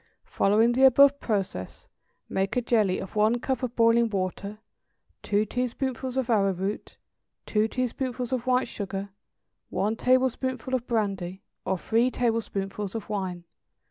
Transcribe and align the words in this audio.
= 0.19 0.23
Following 0.23 0.71
the 0.71 0.81
above 0.83 1.19
process, 1.19 1.87
make 2.27 2.55
a 2.57 2.61
jelly 2.61 2.97
of 2.97 3.15
one 3.15 3.39
cup 3.39 3.61
of 3.61 3.75
boiling 3.75 4.09
water, 4.09 4.57
two 5.21 5.45
teaspoonfuls 5.45 6.17
of 6.17 6.27
arrowroot, 6.27 6.97
two 7.45 7.67
teaspoonfuls 7.67 8.33
of 8.33 8.47
white 8.47 8.67
sugar, 8.67 9.09
one 9.69 9.95
tablespoonful 9.95 10.73
of 10.73 10.87
brandy 10.87 11.43
or 11.65 11.77
three 11.77 12.09
tablespoonfuls 12.09 12.95
of 12.95 13.09
wine. 13.09 13.43